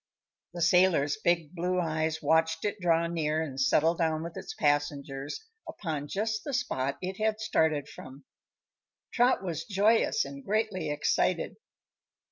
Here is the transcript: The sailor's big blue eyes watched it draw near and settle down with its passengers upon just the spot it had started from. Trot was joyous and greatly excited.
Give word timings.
The 0.55 0.63
sailor's 0.63 1.17
big 1.17 1.53
blue 1.53 1.79
eyes 1.79 2.23
watched 2.23 2.65
it 2.65 2.79
draw 2.79 3.05
near 3.05 3.43
and 3.43 3.61
settle 3.61 3.93
down 3.93 4.23
with 4.23 4.35
its 4.35 4.55
passengers 4.55 5.45
upon 5.69 6.07
just 6.07 6.43
the 6.43 6.55
spot 6.55 6.97
it 7.03 7.17
had 7.17 7.39
started 7.39 7.87
from. 7.87 8.25
Trot 9.13 9.43
was 9.43 9.63
joyous 9.63 10.25
and 10.25 10.43
greatly 10.43 10.89
excited. 10.89 11.57